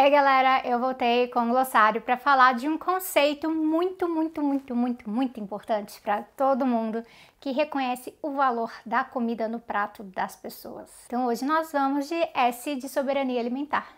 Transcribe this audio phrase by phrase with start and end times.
[0.00, 4.72] Ei galera, eu voltei com o glossário para falar de um conceito muito, muito, muito,
[4.72, 7.02] muito, muito importante para todo mundo
[7.40, 10.88] que reconhece o valor da comida no prato das pessoas.
[11.06, 13.88] Então hoje nós vamos de S de soberania alimentar.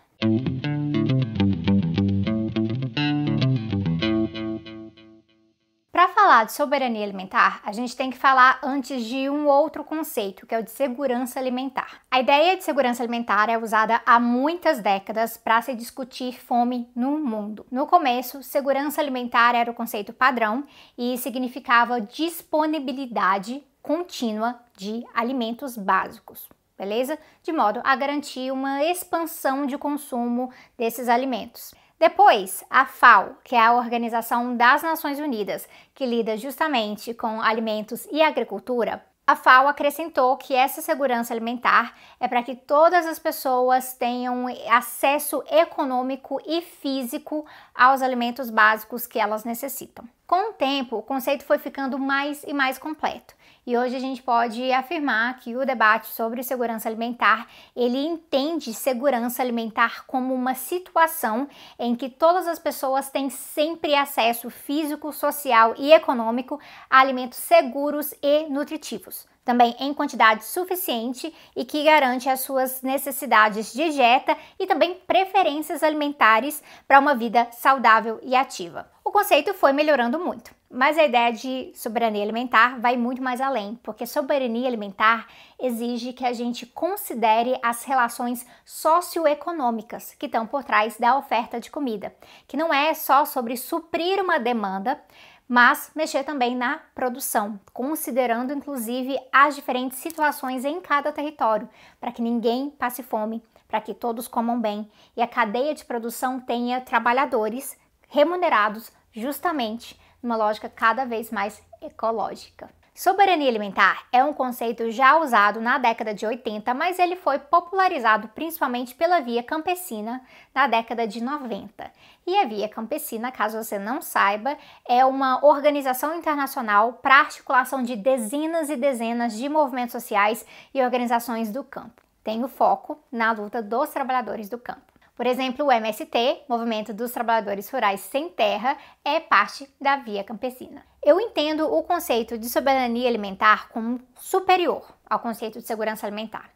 [6.31, 10.55] Falar de soberania alimentar, a gente tem que falar antes de um outro conceito, que
[10.55, 11.99] é o de segurança alimentar.
[12.09, 17.19] A ideia de segurança alimentar é usada há muitas décadas para se discutir fome no
[17.19, 17.65] mundo.
[17.69, 20.63] No começo, segurança alimentar era o conceito padrão
[20.97, 27.19] e significava disponibilidade contínua de alimentos básicos beleza?
[27.43, 31.75] De modo a garantir uma expansão de consumo desses alimentos.
[32.01, 38.07] Depois, a FAO, que é a Organização das Nações Unidas, que lida justamente com alimentos
[38.11, 43.93] e agricultura, a FAO acrescentou que essa segurança alimentar é para que todas as pessoas
[43.93, 47.45] tenham acesso econômico e físico
[47.75, 50.09] aos alimentos básicos que elas necessitam.
[50.25, 53.35] Com o tempo, o conceito foi ficando mais e mais completo.
[53.65, 59.43] E hoje a gente pode afirmar que o debate sobre segurança alimentar, ele entende segurança
[59.43, 65.93] alimentar como uma situação em que todas as pessoas têm sempre acesso físico, social e
[65.93, 66.59] econômico
[66.89, 73.73] a alimentos seguros e nutritivos também em quantidade suficiente e que garante as suas necessidades
[73.73, 78.89] de dieta e também preferências alimentares para uma vida saudável e ativa.
[79.11, 83.77] O conceito foi melhorando muito, mas a ideia de soberania alimentar vai muito mais além,
[83.83, 85.27] porque soberania alimentar
[85.59, 91.69] exige que a gente considere as relações socioeconômicas que estão por trás da oferta de
[91.69, 92.15] comida,
[92.47, 94.97] que não é só sobre suprir uma demanda,
[95.45, 101.67] mas mexer também na produção, considerando inclusive as diferentes situações em cada território,
[101.99, 106.39] para que ninguém passe fome, para que todos comam bem e a cadeia de produção
[106.39, 112.69] tenha trabalhadores remunerados justamente numa lógica cada vez mais ecológica.
[112.93, 118.27] Soberania alimentar é um conceito já usado na década de 80, mas ele foi popularizado
[118.27, 120.21] principalmente pela Via Campesina
[120.53, 121.89] na década de 90.
[122.27, 127.95] E a Via Campesina, caso você não saiba, é uma organização internacional para articulação de
[127.95, 132.03] dezenas e dezenas de movimentos sociais e organizações do campo.
[132.23, 134.91] Tem o foco na luta dos trabalhadores do campo.
[135.15, 140.83] Por exemplo, o MST, Movimento dos Trabalhadores Rurais Sem Terra, é parte da Via Campesina.
[141.03, 146.49] Eu entendo o conceito de soberania alimentar como superior ao conceito de segurança alimentar.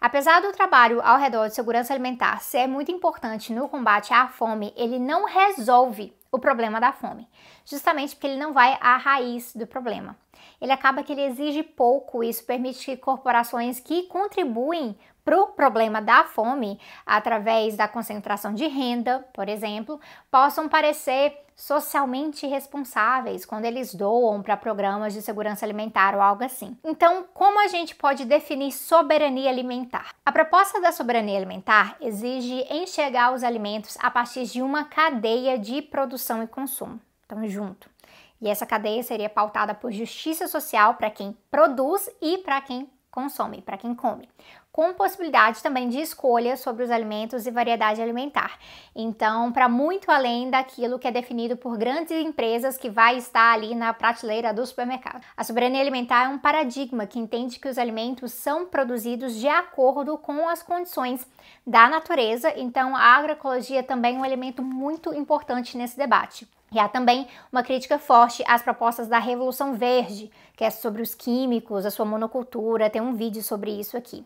[0.00, 4.72] Apesar do trabalho ao redor de segurança alimentar ser muito importante no combate à fome,
[4.76, 7.28] ele não resolve o problema da fome,
[7.64, 10.16] justamente porque ele não vai à raiz do problema.
[10.60, 16.00] Ele acaba que ele exige pouco, isso permite que corporações que contribuem para o problema
[16.00, 20.00] da fome, através da concentração de renda, por exemplo,
[20.30, 26.78] possam parecer socialmente responsáveis quando eles doam para programas de segurança alimentar ou algo assim.
[26.84, 30.14] Então, como a gente pode definir soberania alimentar?
[30.24, 35.82] A proposta da soberania alimentar exige enxergar os alimentos a partir de uma cadeia de
[35.82, 37.00] produção e consumo.
[37.26, 37.90] Então, junto.
[38.40, 43.60] E essa cadeia seria pautada por justiça social para quem produz e para quem consome,
[43.60, 44.28] para quem come,
[44.78, 48.60] com possibilidade também de escolha sobre os alimentos e variedade alimentar.
[48.94, 53.74] Então, para muito além daquilo que é definido por grandes empresas que vai estar ali
[53.74, 55.20] na prateleira do supermercado.
[55.36, 60.16] A soberania alimentar é um paradigma que entende que os alimentos são produzidos de acordo
[60.16, 61.26] com as condições
[61.66, 66.46] da natureza, então a agroecologia também é um elemento muito importante nesse debate.
[66.70, 71.16] E há também uma crítica forte às propostas da Revolução Verde, que é sobre os
[71.16, 74.24] químicos, a sua monocultura, tem um vídeo sobre isso aqui.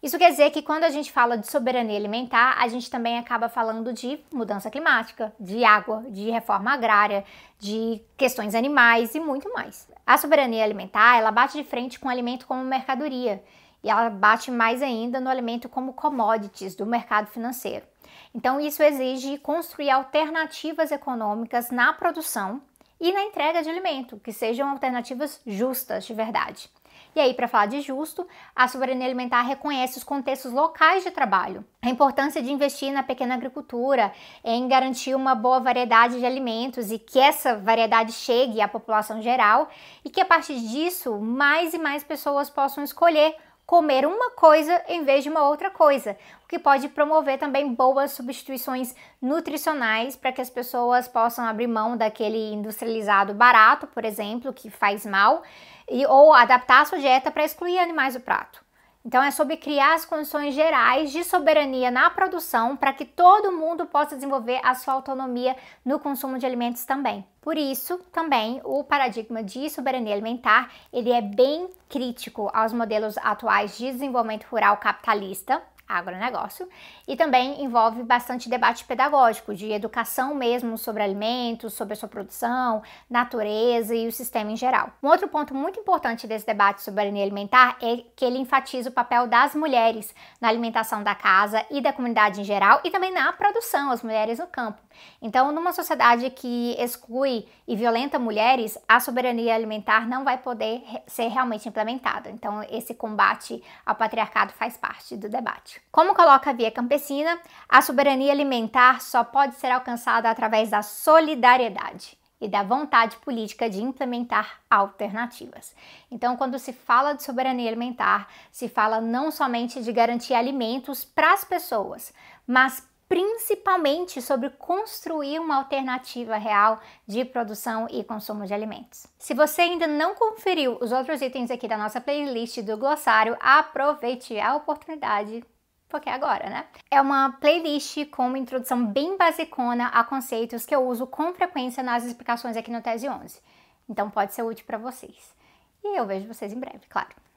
[0.00, 3.48] Isso quer dizer que quando a gente fala de soberania alimentar, a gente também acaba
[3.48, 7.24] falando de mudança climática, de água, de reforma agrária,
[7.58, 9.88] de questões animais e muito mais.
[10.06, 13.42] A soberania alimentar, ela bate de frente com o alimento como mercadoria
[13.82, 17.84] e ela bate mais ainda no alimento como commodities do mercado financeiro.
[18.32, 22.62] Então, isso exige construir alternativas econômicas na produção
[23.00, 26.70] e na entrega de alimento, que sejam alternativas justas de verdade.
[27.14, 31.64] E aí, para falar de justo, a soberania alimentar reconhece os contextos locais de trabalho,
[31.82, 34.12] a importância de investir na pequena agricultura,
[34.44, 39.68] em garantir uma boa variedade de alimentos e que essa variedade chegue à população geral
[40.04, 43.34] e que a partir disso mais e mais pessoas possam escolher
[43.68, 48.12] comer uma coisa em vez de uma outra coisa, o que pode promover também boas
[48.12, 54.70] substituições nutricionais para que as pessoas possam abrir mão daquele industrializado barato, por exemplo, que
[54.70, 55.42] faz mal,
[55.86, 58.64] e, ou adaptar a sua dieta para excluir animais do prato.
[59.04, 63.86] Então é sobre criar as condições gerais de soberania na produção para que todo mundo
[63.86, 67.24] possa desenvolver a sua autonomia no consumo de alimentos também.
[67.40, 73.78] Por isso, também o paradigma de soberania alimentar, ele é bem crítico aos modelos atuais
[73.78, 76.68] de desenvolvimento rural capitalista, agronegócio,
[77.06, 82.82] e também envolve bastante debate pedagógico, de educação mesmo sobre alimentos, sobre a sua produção,
[83.08, 84.90] natureza e o sistema em geral.
[85.02, 88.92] Um outro ponto muito importante desse debate sobre a alimentar é que ele enfatiza o
[88.92, 93.32] papel das mulheres na alimentação da casa e da comunidade em geral e também na
[93.32, 94.87] produção, as mulheres no campo.
[95.20, 101.28] Então, numa sociedade que exclui e violenta mulheres, a soberania alimentar não vai poder ser
[101.28, 102.30] realmente implementada.
[102.30, 105.80] Então, esse combate ao patriarcado faz parte do debate.
[105.90, 112.18] Como coloca a Via Campesina, a soberania alimentar só pode ser alcançada através da solidariedade
[112.40, 115.74] e da vontade política de implementar alternativas.
[116.10, 121.32] Então, quando se fala de soberania alimentar, se fala não somente de garantir alimentos para
[121.32, 122.12] as pessoas,
[122.46, 129.06] mas principalmente sobre construir uma alternativa real de produção e consumo de alimentos.
[129.18, 134.38] Se você ainda não conferiu os outros itens aqui da nossa playlist do glossário, aproveite
[134.38, 135.42] a oportunidade
[135.88, 136.66] porque é agora, né?
[136.90, 141.82] É uma playlist com uma introdução bem basicona a conceitos que eu uso com frequência
[141.82, 143.40] nas explicações aqui no Tese 11.
[143.88, 145.34] Então pode ser útil para vocês.
[145.82, 147.27] E eu vejo vocês em breve, claro.